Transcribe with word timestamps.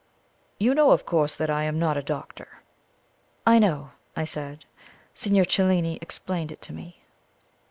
"You 0.57 0.73
know, 0.73 0.89
of 0.93 1.05
course, 1.05 1.35
that 1.35 1.51
I 1.51 1.61
am 1.65 1.77
not 1.77 1.95
a 1.95 2.01
doctor?" 2.01 2.63
"I 3.45 3.59
know," 3.59 3.91
I 4.15 4.23
said; 4.23 4.65
"Signer 5.13 5.45
Cellini 5.45 5.99
explained 6.01 6.57
to 6.59 6.73
me." 6.73 7.03